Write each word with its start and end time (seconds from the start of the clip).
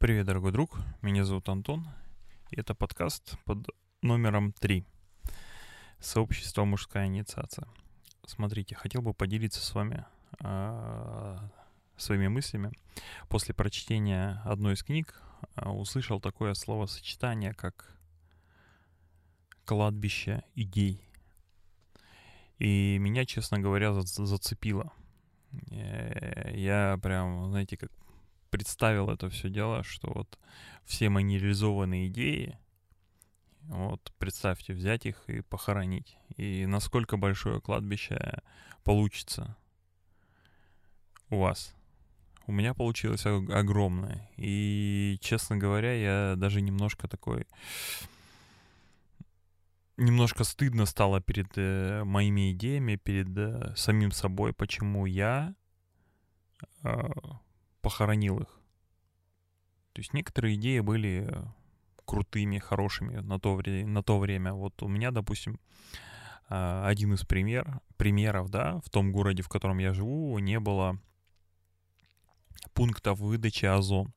Привет, 0.00 0.26
дорогой 0.26 0.52
друг. 0.52 0.78
Меня 1.02 1.24
зовут 1.24 1.48
Антон. 1.48 1.84
И 2.52 2.60
это 2.60 2.72
подкаст 2.72 3.36
под 3.44 3.66
номером 4.00 4.52
3. 4.52 4.86
Сообщество 5.98 6.64
«Мужская 6.64 7.06
инициация». 7.06 7.66
Смотрите, 8.24 8.76
хотел 8.76 9.02
бы 9.02 9.12
поделиться 9.12 9.60
с 9.60 9.74
вами 9.74 10.04
э, 10.38 11.38
своими 11.96 12.28
мыслями. 12.28 12.70
После 13.28 13.54
прочтения 13.54 14.40
одной 14.44 14.74
из 14.74 14.84
книг 14.84 15.20
э, 15.56 15.68
услышал 15.68 16.20
такое 16.20 16.54
словосочетание, 16.54 17.52
как 17.52 17.98
«кладбище 19.64 20.44
идей». 20.54 21.02
И 22.60 22.98
меня, 23.00 23.24
честно 23.24 23.58
говоря, 23.58 23.92
зацепило. 23.94 24.92
Э, 25.72 26.52
я 26.54 27.00
прям, 27.02 27.50
знаете, 27.50 27.76
как 27.76 27.90
представил 28.50 29.10
это 29.10 29.28
все 29.28 29.48
дело, 29.48 29.82
что 29.82 30.12
вот 30.12 30.38
все 30.84 31.08
мои 31.08 31.24
нереализованные 31.24 32.08
идеи, 32.08 32.58
вот 33.68 34.12
представьте, 34.18 34.72
взять 34.72 35.04
их 35.04 35.22
и 35.28 35.42
похоронить. 35.42 36.16
И 36.36 36.64
насколько 36.66 37.16
большое 37.16 37.60
кладбище 37.60 38.40
получится 38.82 39.56
у 41.28 41.40
вас. 41.40 41.74
У 42.46 42.52
меня 42.52 42.72
получилось 42.72 43.26
огромное. 43.26 44.30
И, 44.38 45.18
честно 45.20 45.58
говоря, 45.58 45.92
я 45.92 46.34
даже 46.36 46.62
немножко 46.62 47.06
такой... 47.06 47.46
Немножко 49.98 50.44
стыдно 50.44 50.86
стало 50.86 51.20
перед 51.20 51.48
э, 51.56 52.04
моими 52.04 52.52
идеями, 52.52 52.94
перед 52.94 53.36
э, 53.36 53.74
самим 53.76 54.12
собой, 54.12 54.52
почему 54.52 55.06
я 55.06 55.56
э, 56.84 57.10
похоронил 57.88 58.38
их. 58.38 58.48
То 59.94 60.00
есть 60.00 60.12
некоторые 60.12 60.56
идеи 60.56 60.80
были 60.80 61.26
крутыми, 62.04 62.58
хорошими 62.58 63.16
на 63.16 63.40
то, 63.40 63.54
вре- 63.54 63.86
на 63.86 64.02
то 64.02 64.18
время. 64.18 64.52
Вот 64.52 64.82
у 64.82 64.88
меня, 64.88 65.10
допустим, 65.10 65.58
а, 66.50 66.86
один 66.86 67.14
из 67.14 67.24
пример, 67.24 67.80
примеров, 67.96 68.50
да, 68.50 68.78
в 68.84 68.90
том 68.90 69.10
городе, 69.10 69.42
в 69.42 69.48
котором 69.48 69.78
я 69.78 69.94
живу, 69.94 70.38
не 70.38 70.60
было 70.60 70.98
пункта 72.74 73.14
выдачи 73.14 73.64
озон. 73.64 74.12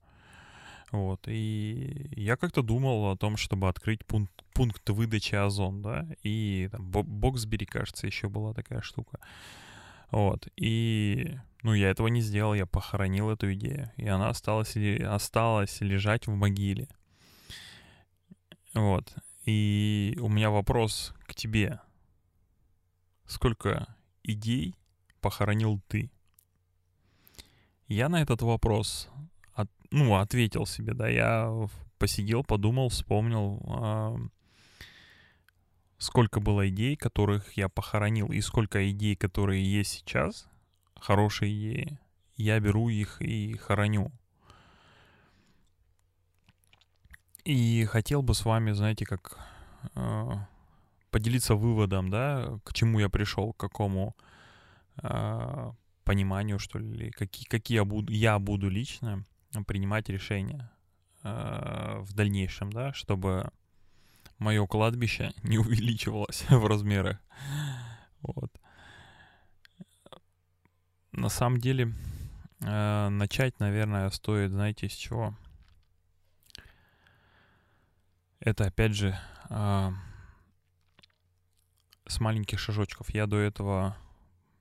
Вот, 0.92 1.30
и 1.30 2.10
я 2.12 2.36
как-то 2.36 2.62
думал 2.62 3.10
о 3.10 3.16
том, 3.16 3.38
чтобы 3.38 3.70
открыть 3.70 4.06
пункт, 4.06 4.44
пункт 4.54 4.90
выдачи 4.90 5.36
озон, 5.36 5.82
да, 5.82 6.06
и 6.24 6.68
там 6.74 6.92
Боксбери, 6.92 7.66
кажется, 7.66 8.06
еще 8.06 8.28
была 8.28 8.54
такая 8.54 8.82
штука. 8.82 9.20
Вот, 10.12 10.48
и 10.58 11.38
ну, 11.64 11.74
я 11.74 11.90
этого 11.90 12.08
не 12.08 12.22
сделал, 12.22 12.54
я 12.54 12.66
похоронил 12.66 13.30
эту 13.30 13.54
идею. 13.54 13.92
И 13.98 14.08
она 14.08 14.30
осталась, 14.30 14.76
осталась 14.76 15.80
лежать 15.82 16.28
в 16.28 16.34
могиле. 16.34 16.88
Вот. 18.74 19.14
И 19.46 20.18
у 20.20 20.28
меня 20.28 20.50
вопрос 20.50 21.14
к 21.28 21.36
тебе. 21.36 21.80
Сколько 23.26 23.96
идей 24.24 24.76
похоронил 25.20 25.82
ты? 25.88 26.12
Я 27.88 28.10
на 28.10 28.22
этот 28.22 28.42
вопрос, 28.42 29.10
от, 29.54 29.70
ну, 29.92 30.16
ответил 30.16 30.66
себе, 30.66 30.94
да, 30.94 31.10
я 31.10 31.70
посидел, 31.98 32.44
подумал, 32.44 32.90
вспомнил, 32.90 33.62
э, 33.68 34.18
сколько 36.02 36.40
было 36.40 36.68
идей, 36.68 36.96
которых 36.96 37.54
я 37.58 37.70
похоронил, 37.70 38.32
и 38.32 38.42
сколько 38.42 38.90
идей, 38.90 39.16
которые 39.16 39.64
есть 39.64 39.92
сейчас, 39.92 40.50
хорошие 41.00 41.54
идеи, 41.54 42.00
я 42.38 42.60
беру 42.60 42.90
их 42.90 43.22
и 43.22 43.56
хороню. 43.58 44.12
И 47.44 47.86
хотел 47.86 48.24
бы 48.24 48.34
с 48.34 48.46
вами, 48.46 48.72
знаете, 48.72 49.06
как 49.06 49.38
э, 49.94 50.32
поделиться 51.12 51.54
выводом, 51.54 52.10
да, 52.10 52.60
к 52.64 52.74
чему 52.74 53.00
я 53.00 53.10
пришел, 53.10 53.54
к 53.54 53.58
какому 53.58 54.16
э, 55.04 55.72
пониманию, 56.04 56.58
что 56.58 56.80
ли, 56.80 57.12
какие, 57.12 57.46
какие 57.46 57.76
я 57.76 57.86
буду, 57.86 58.12
я 58.12 58.40
буду 58.40 58.70
лично 58.70 59.24
принимать 59.68 60.10
решения 60.10 60.72
э, 61.22 62.00
в 62.00 62.14
дальнейшем, 62.14 62.72
да, 62.72 62.92
чтобы 62.92 63.52
мое 64.42 64.66
кладбище 64.68 65.32
не 65.44 65.58
увеличивалось 65.58 66.44
в 66.50 66.66
размерах. 66.66 67.18
Вот 68.22 68.52
на 71.12 71.30
самом 71.30 71.60
деле 71.60 71.94
э, 72.62 73.10
начать, 73.10 73.60
наверное, 73.60 74.10
стоит, 74.10 74.52
знаете, 74.52 74.90
с 74.90 74.94
чего? 74.94 75.36
Это 78.40 78.66
опять 78.66 78.94
же 78.94 79.18
э, 79.50 79.92
с 82.08 82.20
маленьких 82.20 82.60
шажочков. 82.60 83.14
Я 83.14 83.28
до 83.28 83.38
этого... 83.38 83.96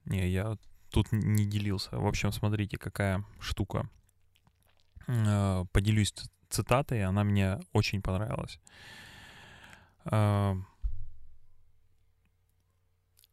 Не, 0.04 0.28
я 0.28 0.56
тут 0.90 1.12
не 1.12 1.46
делился. 1.46 1.96
В 1.96 2.06
общем, 2.06 2.32
смотрите, 2.32 2.76
какая 2.76 3.24
штука. 3.40 3.88
Э, 5.06 5.64
поделюсь 5.72 6.12
цитатой, 6.50 7.04
она 7.04 7.24
мне 7.24 7.58
очень 7.72 8.02
понравилась. 8.02 8.58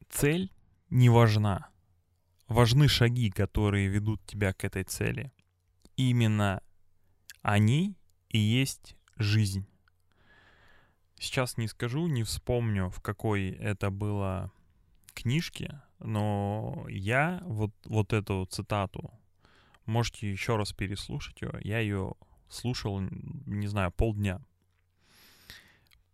Цель 0.09 0.51
не 0.89 1.09
важна 1.09 1.69
важны 2.47 2.87
шаги, 2.87 3.29
которые 3.29 3.87
ведут 3.87 4.25
тебя 4.25 4.53
к 4.53 4.63
этой 4.63 4.83
цели. 4.83 5.31
Именно 5.95 6.61
они 7.41 7.95
и 8.29 8.37
есть 8.37 8.95
жизнь. 9.17 9.67
Сейчас 11.19 11.57
не 11.57 11.67
скажу, 11.67 12.07
не 12.07 12.23
вспомню, 12.23 12.89
в 12.89 13.01
какой 13.01 13.49
это 13.49 13.89
было 13.89 14.51
книжке, 15.13 15.81
но 15.99 16.85
я 16.89 17.41
вот, 17.43 17.71
вот 17.85 18.13
эту 18.13 18.45
цитату, 18.45 19.11
можете 19.85 20.29
еще 20.31 20.57
раз 20.57 20.73
переслушать 20.73 21.41
ее, 21.41 21.57
я 21.63 21.79
ее 21.79 22.13
слушал, 22.49 22.99
не 22.99 23.65
знаю, 23.65 23.91
полдня. 23.91 24.41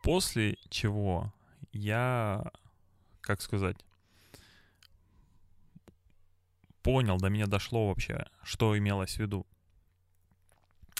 После 0.03 0.57
чего 0.69 1.33
я, 1.71 2.51
как 3.21 3.41
сказать, 3.41 3.77
понял, 6.81 7.17
до 7.17 7.29
меня 7.29 7.47
дошло 7.47 7.87
вообще, 7.87 8.27
что 8.43 8.77
имелось 8.77 9.15
в 9.15 9.19
виду. 9.19 9.47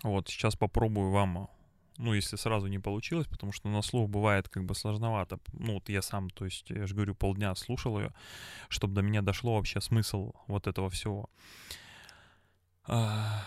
Вот, 0.03 0.29
сейчас 0.29 0.55
попробую 0.55 1.11
вам, 1.11 1.49
ну, 1.97 2.13
если 2.13 2.37
сразу 2.37 2.67
не 2.67 2.79
получилось, 2.79 3.27
потому 3.27 3.51
что 3.51 3.67
на 3.67 3.81
слух 3.81 4.09
бывает 4.09 4.47
как 4.47 4.63
бы 4.63 4.73
сложновато. 4.73 5.37
Ну, 5.51 5.73
вот 5.73 5.89
я 5.89 6.01
сам, 6.01 6.29
то 6.29 6.45
есть, 6.45 6.69
я 6.69 6.87
же 6.87 6.95
говорю, 6.95 7.13
полдня 7.13 7.53
слушал 7.55 7.99
ее, 7.99 8.13
чтобы 8.69 8.93
до 8.93 9.01
меня 9.01 9.21
дошло 9.21 9.55
вообще 9.55 9.81
смысл 9.81 10.31
вот 10.47 10.65
этого 10.67 10.89
всего. 10.89 11.29
А, 12.85 13.43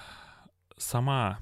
сама 0.77 1.39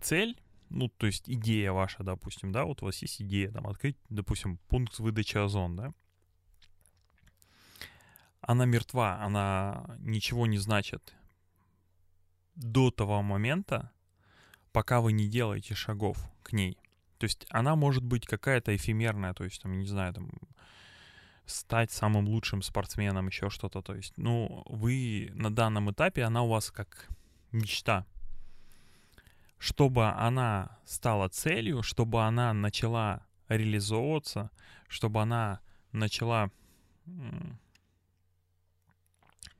цель, 0.00 0.36
ну, 0.72 0.88
то 0.88 1.06
есть 1.06 1.28
идея 1.28 1.72
ваша, 1.72 2.02
допустим, 2.02 2.52
да, 2.52 2.64
вот 2.64 2.82
у 2.82 2.86
вас 2.86 3.02
есть 3.02 3.22
идея, 3.22 3.50
там, 3.50 3.66
открыть, 3.66 3.96
допустим, 4.08 4.58
пункт 4.68 4.98
выдачи 4.98 5.36
озон, 5.36 5.76
да, 5.76 5.92
она 8.40 8.64
мертва, 8.64 9.20
она 9.22 9.96
ничего 10.00 10.46
не 10.46 10.58
значит 10.58 11.14
до 12.56 12.90
того 12.90 13.22
момента, 13.22 13.92
пока 14.72 15.00
вы 15.00 15.12
не 15.12 15.28
делаете 15.28 15.74
шагов 15.74 16.18
к 16.42 16.52
ней. 16.52 16.76
То 17.18 17.24
есть 17.24 17.46
она 17.50 17.76
может 17.76 18.02
быть 18.02 18.26
какая-то 18.26 18.74
эфемерная, 18.74 19.32
то 19.32 19.44
есть, 19.44 19.62
там, 19.62 19.78
не 19.78 19.86
знаю, 19.86 20.12
там, 20.12 20.30
стать 21.46 21.92
самым 21.92 22.26
лучшим 22.28 22.62
спортсменом, 22.62 23.28
еще 23.28 23.48
что-то. 23.48 23.82
То 23.82 23.94
есть, 23.94 24.14
ну, 24.16 24.64
вы 24.68 25.30
на 25.34 25.54
данном 25.54 25.90
этапе, 25.90 26.24
она 26.24 26.42
у 26.42 26.48
вас 26.48 26.70
как 26.70 27.08
мечта. 27.52 28.06
Чтобы 29.62 30.08
она 30.08 30.76
стала 30.84 31.28
целью, 31.28 31.84
чтобы 31.84 32.24
она 32.24 32.52
начала 32.52 33.24
реализовываться, 33.46 34.50
чтобы 34.88 35.22
она 35.22 35.60
начала 35.92 36.50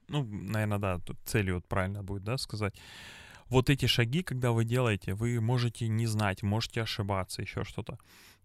ну, 0.08 0.24
наверное, 0.24 0.78
да, 0.78 0.98
тут 0.98 1.18
целью 1.24 1.54
вот 1.54 1.68
правильно 1.68 2.02
будет, 2.02 2.24
да, 2.24 2.36
сказать. 2.36 2.74
Вот 3.46 3.70
эти 3.70 3.86
шаги, 3.86 4.24
когда 4.24 4.50
вы 4.50 4.64
делаете, 4.64 5.14
вы 5.14 5.40
можете 5.40 5.86
не 5.86 6.08
знать, 6.08 6.42
можете 6.42 6.82
ошибаться, 6.82 7.40
еще 7.40 7.62
что-то. 7.62 7.96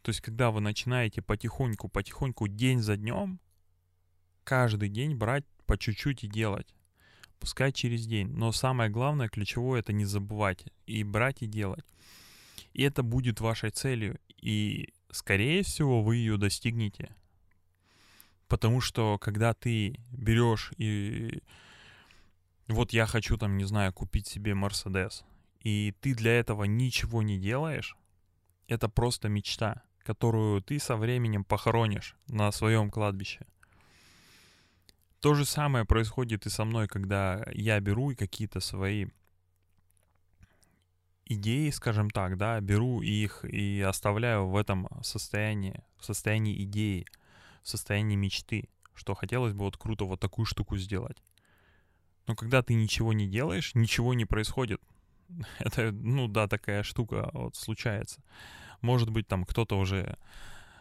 То 0.04 0.10
есть, 0.10 0.22
когда 0.22 0.52
вы 0.52 0.62
начинаете 0.62 1.24
потихоньку, 1.24 1.90
потихоньку, 1.90 2.48
день 2.48 2.82
за 2.82 2.98
днем, 2.98 3.40
каждый 4.44 4.90
день 4.90 5.16
брать 5.16 5.46
по 5.66 5.76
чуть-чуть 5.76 6.24
и 6.24 6.28
делать. 6.28 6.77
Пускай 7.40 7.72
через 7.72 8.06
день. 8.06 8.28
Но 8.30 8.52
самое 8.52 8.90
главное, 8.90 9.30
ключевое, 9.30 9.80
это 9.80 9.94
не 9.94 10.06
забывать 10.06 10.66
и 10.86 11.04
брать 11.04 11.42
и 11.42 11.48
делать. 11.48 11.86
И 12.74 12.84
это 12.84 13.04
будет 13.04 13.40
вашей 13.42 13.70
целью. 13.70 14.20
И, 14.42 14.94
скорее 15.12 15.64
всего, 15.64 16.04
вы 16.04 16.18
ее 16.18 16.38
достигнете. 16.38 17.16
Потому 18.48 18.82
что 18.82 19.18
когда 19.18 19.54
ты 19.54 20.00
берешь 20.12 20.72
и 20.78 21.42
вот 22.68 22.92
я 22.92 23.06
хочу 23.06 23.38
там, 23.38 23.58
не 23.58 23.64
знаю, 23.64 23.94
купить 23.94 24.28
себе 24.28 24.54
Мерседес, 24.54 25.24
и 25.62 25.94
ты 26.02 26.14
для 26.14 26.38
этого 26.38 26.66
ничего 26.66 27.22
не 27.22 27.38
делаешь, 27.38 27.96
это 28.68 28.90
просто 28.90 29.30
мечта, 29.30 29.84
которую 30.00 30.62
ты 30.62 30.80
со 30.80 30.98
временем 30.98 31.44
похоронишь 31.44 32.16
на 32.28 32.52
своем 32.52 32.92
кладбище. 32.92 33.46
То 35.20 35.34
же 35.34 35.46
самое 35.46 35.86
происходит 35.86 36.46
и 36.46 36.50
со 36.50 36.64
мной, 36.64 36.88
когда 36.88 37.44
я 37.54 37.80
беру 37.80 38.12
и 38.12 38.16
какие-то 38.16 38.60
свои 38.60 39.08
идеи, 41.26 41.70
скажем 41.72 42.10
так, 42.10 42.38
да, 42.38 42.60
беру 42.62 43.02
их 43.02 43.44
и 43.44 43.82
оставляю 43.82 44.48
в 44.48 44.56
этом 44.56 44.88
состоянии, 45.02 45.84
в 45.98 46.06
состоянии 46.06 46.64
идеи, 46.64 47.06
в 47.64 47.70
состоянии 47.70 48.16
мечты, 48.16 48.70
что 48.94 49.16
хотелось 49.16 49.54
бы 49.54 49.66
вот 49.66 49.78
круто 49.78 50.06
вот 50.06 50.20
такую 50.20 50.46
штуку 50.46 50.78
сделать. 50.78 51.22
Но 52.28 52.36
когда 52.36 52.62
ты 52.62 52.74
ничего 52.74 53.14
не 53.14 53.28
делаешь, 53.28 53.74
ничего 53.74 54.14
не 54.14 54.26
происходит. 54.26 54.82
Это, 55.60 55.92
ну 55.92 56.28
да, 56.28 56.48
такая 56.48 56.84
штука 56.84 57.30
вот 57.34 57.56
случается. 57.56 58.22
Может 58.82 59.10
быть, 59.10 59.28
там 59.28 59.46
кто-то 59.46 59.80
уже 59.80 60.18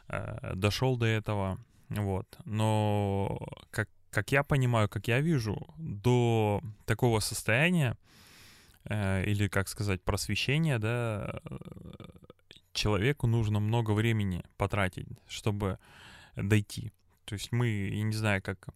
э, 0.09 0.55
дошел 0.55 0.97
до 0.97 1.06
этого, 1.06 1.59
вот. 1.89 2.27
Но 2.44 3.39
как, 3.71 3.89
как 4.17 4.33
я 4.33 4.43
понимаю, 4.43 4.89
как 4.89 5.09
я 5.09 5.21
вижу, 5.21 5.67
до 5.77 6.63
такого 6.87 7.21
состояния, 7.21 7.99
э, 8.85 9.31
или, 9.31 9.47
как 9.47 9.69
сказать, 9.69 10.03
просвещения, 10.03 10.79
да, 10.79 11.43
человеку 12.73 13.27
нужно 13.27 13.61
много 13.61 13.91
времени 13.91 14.43
потратить, 14.57 15.07
чтобы 15.29 15.79
дойти. 16.35 16.93
То 17.27 17.35
есть 17.35 17.53
мы, 17.53 17.69
я 17.69 18.03
не 18.05 18.15
знаю, 18.15 18.41
как 18.43 18.69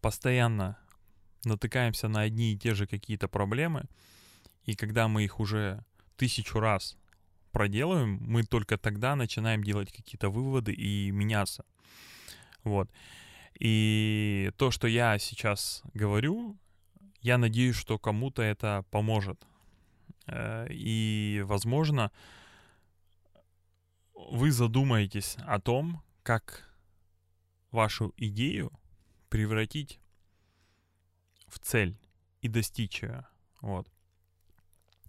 постоянно 0.00 0.78
натыкаемся 1.44 2.08
на 2.08 2.22
одни 2.22 2.54
и 2.54 2.58
те 2.58 2.74
же 2.74 2.86
какие-то 2.86 3.28
проблемы, 3.28 3.84
и 4.64 4.74
когда 4.74 5.08
мы 5.08 5.24
их 5.24 5.40
уже 5.40 5.84
тысячу 6.16 6.58
раз 6.58 6.96
проделываем, 7.52 8.16
мы 8.18 8.44
только 8.44 8.78
тогда 8.78 9.14
начинаем 9.14 9.62
делать 9.62 9.92
какие-то 9.92 10.30
выводы 10.30 10.72
и 10.72 11.10
меняться. 11.10 11.66
Вот. 12.64 12.90
И 13.58 14.50
то, 14.56 14.70
что 14.70 14.86
я 14.86 15.18
сейчас 15.18 15.82
говорю, 15.94 16.56
я 17.20 17.38
надеюсь, 17.38 17.76
что 17.76 17.98
кому-то 17.98 18.42
это 18.42 18.84
поможет. 18.90 19.46
Э, 20.26 20.66
и, 20.70 21.42
возможно, 21.46 22.12
вы 24.14 24.50
задумаетесь 24.50 25.36
о 25.46 25.60
том, 25.60 26.02
как 26.22 26.68
вашу 27.70 28.12
идею 28.16 28.72
превратить 29.28 30.00
в 31.48 31.58
цель 31.58 31.98
и 32.42 32.48
достичь 32.48 33.02
ее. 33.02 33.26
Вот. 33.60 33.88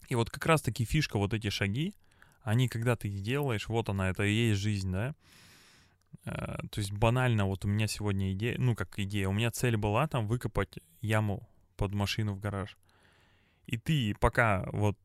И 0.09 0.15
вот 0.15 0.29
как 0.29 0.45
раз-таки 0.45 0.85
фишка, 0.85 1.17
вот 1.17 1.33
эти 1.33 1.49
шаги, 1.49 1.93
они, 2.41 2.69
когда 2.69 2.95
ты 2.95 3.09
делаешь, 3.09 3.67
вот 3.67 3.89
она, 3.89 4.09
это 4.09 4.23
и 4.23 4.33
есть 4.33 4.61
жизнь, 4.61 4.91
да. 4.91 5.15
Э, 6.27 6.57
то 6.69 6.79
есть 6.79 6.91
банально, 6.91 7.45
вот 7.45 7.63
у 7.63 7.67
меня 7.69 7.87
сегодня 7.87 8.33
идея, 8.33 8.55
ну 8.57 8.75
как 8.75 8.99
идея, 8.99 9.29
у 9.29 9.33
меня 9.33 9.49
цель 9.49 9.77
была 9.77 10.07
там 10.07 10.27
выкопать 10.27 10.77
яму 11.01 11.47
под 11.77 11.93
машину 11.93 12.33
в 12.33 12.39
гараж. 12.39 12.77
И 13.65 13.77
ты 13.77 14.13
пока 14.19 14.67
вот 14.71 14.97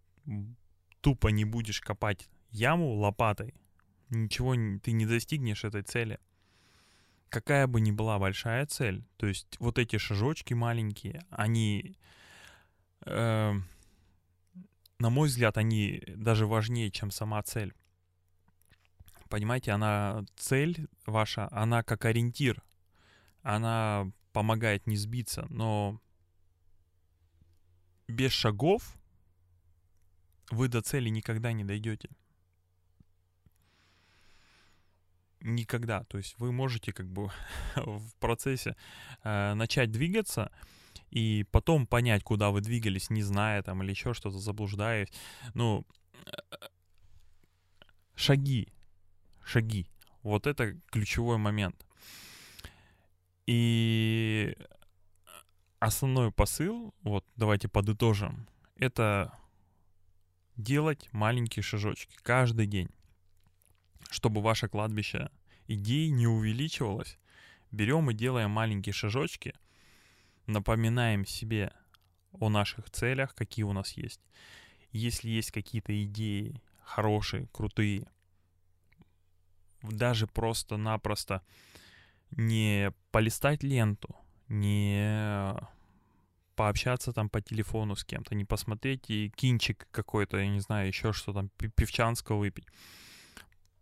тупо 1.01 1.29
не 1.29 1.45
будешь 1.45 1.81
копать 1.81 2.29
яму 2.51 2.95
лопатой, 2.95 3.55
ничего 4.11 4.55
ты 4.81 4.93
не 4.93 5.07
достигнешь 5.07 5.65
этой 5.65 5.83
цели. 5.83 6.19
Какая 7.29 7.67
бы 7.67 7.81
ни 7.81 7.93
была 7.93 8.19
большая 8.19 8.67
цель, 8.67 9.05
то 9.17 9.27
есть 9.27 9.57
вот 9.59 9.79
эти 9.79 9.97
шажочки 9.99 10.55
маленькие, 10.55 11.25
они 11.31 11.97
э, 13.07 13.55
на 14.99 15.11
мой 15.11 15.29
взгляд, 15.29 15.57
они 15.57 16.03
даже 16.09 16.47
важнее, 16.47 16.91
чем 16.91 17.11
сама 17.11 17.43
цель. 17.43 17.75
Понимаете, 19.33 19.73
она 19.73 20.27
цель 20.37 20.89
ваша, 21.07 21.49
она 21.53 21.83
как 21.83 22.05
ориентир, 22.05 22.63
она 23.41 24.13
помогает 24.35 24.87
не 24.87 24.99
сбиться, 24.99 25.47
но 25.49 25.99
без 28.09 28.31
шагов 28.31 28.95
вы 30.51 30.69
до 30.69 30.83
цели 30.83 31.09
никогда 31.09 31.55
не 31.55 31.65
дойдете. 31.65 32.11
Никогда. 35.41 36.05
То 36.05 36.19
есть 36.19 36.39
вы 36.39 36.53
можете 36.53 36.93
как 36.93 37.07
бы 37.09 37.31
в 37.77 38.15
процессе 38.17 38.77
э, 39.25 39.55
начать 39.55 39.91
двигаться, 39.91 40.53
и 41.11 41.47
потом 41.51 41.87
понять, 41.87 42.23
куда 42.23 42.51
вы 42.51 42.61
двигались, 42.61 43.09
не 43.09 43.23
зная 43.23 43.63
там 43.63 43.83
или 43.83 43.93
еще 43.93 44.13
что-то, 44.13 44.37
заблуждаясь. 44.37 45.09
Ну, 45.55 45.87
шаги, 48.15 48.69
шаги. 49.45 49.87
Вот 50.23 50.47
это 50.47 50.75
ключевой 50.91 51.39
момент. 51.39 51.87
И 53.47 54.57
основной 55.79 56.31
посыл, 56.31 56.95
вот 57.03 57.25
давайте 57.37 57.69
подытожим, 57.69 58.47
это 58.77 59.37
делать 60.57 61.09
маленькие 61.13 61.63
шажочки 61.63 62.17
каждый 62.23 62.67
день, 62.67 62.89
чтобы 64.11 64.41
ваше 64.43 64.69
кладбище 64.69 65.31
идей 65.67 66.11
не 66.11 66.27
увеличивалось. 66.27 67.19
Берем 67.73 68.11
и 68.11 68.15
делаем 68.15 68.51
маленькие 68.51 68.93
шажочки– 68.93 69.55
напоминаем 70.47 71.27
себе 71.27 71.73
о 72.33 72.49
наших 72.49 72.91
целях, 72.91 73.35
какие 73.35 73.65
у 73.65 73.73
нас 73.73 73.93
есть. 73.93 74.21
Если 74.93 75.29
есть 75.29 75.51
какие-то 75.51 76.03
идеи 76.05 76.61
хорошие, 76.83 77.49
крутые, 77.53 78.07
даже 79.83 80.27
просто-напросто 80.27 81.43
не 82.31 82.93
полистать 83.11 83.63
ленту, 83.63 84.15
не 84.49 85.55
пообщаться 86.57 87.13
там 87.13 87.29
по 87.29 87.41
телефону 87.41 87.97
с 87.97 88.05
кем-то, 88.05 88.35
не 88.35 88.45
посмотреть 88.45 89.11
и 89.11 89.31
кинчик 89.31 89.89
какой-то, 89.91 90.39
я 90.39 90.49
не 90.49 90.61
знаю, 90.61 90.89
еще 90.89 91.13
что 91.13 91.33
там, 91.33 91.51
певчанского 91.77 92.39
выпить 92.39 92.67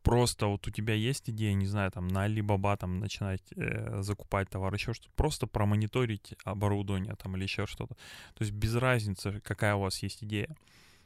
просто 0.03 0.47
вот 0.47 0.67
у 0.67 0.71
тебя 0.71 0.95
есть 0.95 1.29
идея, 1.31 1.55
не 1.55 1.67
знаю, 1.67 1.91
там 1.91 2.09
на 2.09 2.27
Alibaba 2.27 2.77
там 2.77 2.99
начинать 2.99 3.43
э, 3.57 4.03
закупать 4.03 4.49
товар, 4.49 4.73
еще 4.75 4.93
что-то, 4.93 5.13
просто 5.15 5.47
промониторить 5.47 6.35
оборудование 6.45 7.15
там 7.17 7.37
или 7.37 7.45
еще 7.45 7.67
что-то. 7.67 7.95
То 8.35 8.45
есть 8.45 8.53
без 8.53 8.75
разницы, 8.75 9.41
какая 9.45 9.75
у 9.75 9.81
вас 9.81 10.03
есть 10.03 10.25
идея. 10.25 10.57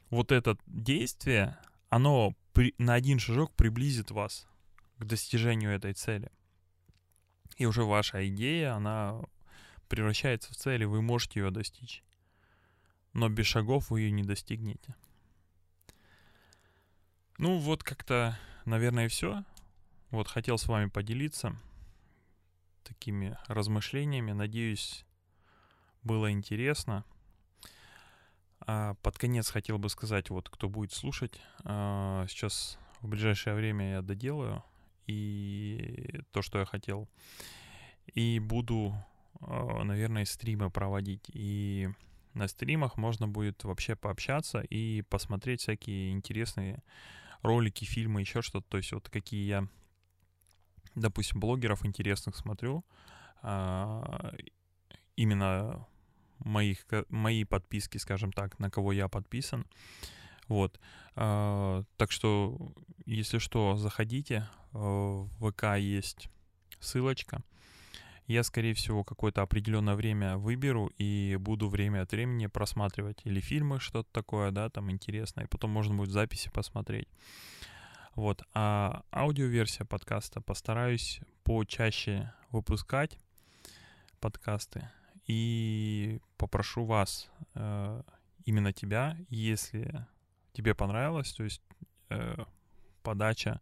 Вот 0.09 0.31
это 0.31 0.57
действие, 0.67 1.57
оно 1.89 2.33
при, 2.53 2.73
на 2.77 2.93
один 2.93 3.19
шажок 3.19 3.51
приблизит 3.53 4.11
вас 4.11 4.47
к 4.97 5.05
достижению 5.05 5.71
этой 5.71 5.93
цели. 5.93 6.31
И 7.57 7.65
уже 7.65 7.83
ваша 7.83 8.27
идея, 8.27 8.73
она 8.73 9.21
превращается 9.87 10.51
в 10.51 10.55
цель, 10.55 10.83
и 10.83 10.85
вы 10.85 11.01
можете 11.01 11.39
ее 11.39 11.51
достичь. 11.51 12.03
Но 13.13 13.29
без 13.29 13.45
шагов 13.45 13.89
вы 13.89 14.01
ее 14.01 14.11
не 14.11 14.23
достигнете. 14.23 14.95
Ну 17.37 17.57
вот 17.59 17.83
как-то 17.83 18.37
наверное, 18.65 19.07
все. 19.07 19.43
Вот 20.11 20.27
хотел 20.27 20.57
с 20.57 20.67
вами 20.67 20.89
поделиться 20.89 21.55
такими 22.83 23.37
размышлениями. 23.47 24.31
Надеюсь, 24.31 25.05
было 26.03 26.31
интересно. 26.31 27.05
А 28.67 28.95
под 28.95 29.17
конец 29.17 29.49
хотел 29.49 29.77
бы 29.77 29.89
сказать, 29.89 30.29
вот 30.29 30.49
кто 30.49 30.69
будет 30.69 30.91
слушать, 30.91 31.39
а, 31.63 32.25
сейчас 32.27 32.79
в 33.01 33.07
ближайшее 33.07 33.55
время 33.55 33.91
я 33.91 34.01
доделаю 34.01 34.63
и 35.07 36.21
то, 36.31 36.41
что 36.41 36.59
я 36.59 36.65
хотел. 36.65 37.07
И 38.13 38.39
буду, 38.39 38.95
а, 39.41 39.83
наверное, 39.83 40.25
стримы 40.25 40.69
проводить. 40.69 41.29
И 41.33 41.89
на 42.33 42.47
стримах 42.47 42.97
можно 42.97 43.27
будет 43.27 43.63
вообще 43.63 43.95
пообщаться 43.95 44.61
и 44.61 45.01
посмотреть 45.03 45.61
всякие 45.61 46.11
интересные 46.11 46.83
ролики, 47.41 47.85
фильмы, 47.85 48.21
еще 48.21 48.41
что-то. 48.41 48.67
То 48.69 48.77
есть 48.77 48.91
вот 48.91 49.09
какие 49.09 49.47
я, 49.47 49.67
допустим, 50.95 51.39
блогеров 51.39 51.85
интересных 51.85 52.35
смотрю, 52.35 52.83
а, 53.41 54.33
именно 55.15 55.87
моих, 56.39 56.85
мои 57.09 57.43
подписки, 57.43 57.97
скажем 57.97 58.31
так, 58.31 58.59
на 58.59 58.69
кого 58.69 58.91
я 58.91 59.07
подписан. 59.07 59.65
Вот. 60.47 60.79
А, 61.15 61.83
так 61.97 62.11
что, 62.11 62.73
если 63.05 63.39
что, 63.39 63.75
заходите. 63.77 64.47
В 64.71 65.29
ВК 65.39 65.77
есть 65.77 66.29
ссылочка 66.79 67.41
я, 68.27 68.43
скорее 68.43 68.73
всего, 68.73 69.03
какое-то 69.03 69.41
определенное 69.41 69.95
время 69.95 70.37
выберу 70.37 70.91
и 70.97 71.37
буду 71.39 71.69
время 71.69 72.01
от 72.01 72.11
времени 72.11 72.47
просматривать 72.47 73.21
или 73.23 73.39
фильмы, 73.39 73.79
что-то 73.79 74.09
такое, 74.11 74.51
да, 74.51 74.69
там 74.69 74.89
интересное, 74.89 75.45
и 75.45 75.47
потом 75.47 75.71
можно 75.71 75.95
будет 75.95 76.09
записи 76.09 76.49
посмотреть. 76.49 77.07
Вот, 78.15 78.43
а 78.53 79.03
аудиоверсия 79.11 79.85
подкаста 79.85 80.41
постараюсь 80.41 81.19
почаще 81.43 82.33
выпускать 82.49 83.19
подкасты 84.19 84.89
и 85.27 86.19
попрошу 86.37 86.85
вас 86.85 87.29
э, 87.53 88.01
именно 88.45 88.73
тебя. 88.73 89.17
Если 89.29 90.07
тебе 90.55 90.73
понравилось, 90.73 91.33
то 91.33 91.43
есть 91.43 91.61
э, 92.09 92.45
подача, 93.03 93.61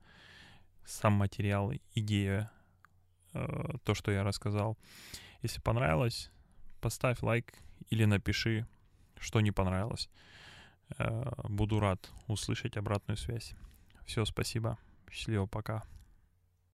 сам 0.85 1.13
материал, 1.13 1.73
идея, 1.95 2.51
э, 3.33 3.77
то, 3.83 3.93
что 3.93 4.12
я 4.12 4.23
рассказал. 4.23 4.77
Если 5.41 5.59
понравилось, 5.62 6.31
поставь 6.79 7.21
лайк 7.21 7.53
или 7.89 8.05
напиши, 8.05 8.67
что 9.19 9.41
не 9.41 9.51
понравилось. 9.51 10.09
Э, 10.97 11.31
буду 11.50 11.79
рад 11.79 12.12
услышать 12.27 12.77
обратную 12.77 13.17
связь. 13.17 13.53
Все, 14.05 14.25
спасибо. 14.25 14.77
Счастливо, 15.09 15.47
пока. 15.47 15.83